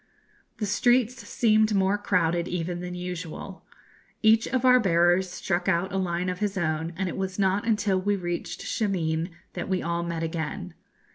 The 0.57 0.65
streets 0.65 1.27
seemed 1.29 1.75
more 1.75 1.95
crowded 1.95 2.47
even 2.47 2.79
than 2.79 2.95
usual. 2.95 3.67
Each 4.23 4.47
of 4.47 4.65
our 4.65 4.79
bearers 4.79 5.29
struck 5.29 5.69
out 5.69 5.93
a 5.93 5.97
line 5.97 6.27
of 6.27 6.39
his 6.39 6.57
own, 6.57 6.91
and 6.97 7.07
it 7.07 7.15
was 7.17 7.37
not 7.37 7.67
until 7.67 8.01
we 8.01 8.15
reached 8.15 8.61
Shameen 8.63 9.29
that 9.53 9.69
we 9.69 9.83
all 9.83 10.01
met 10.01 10.23
again. 10.23 10.73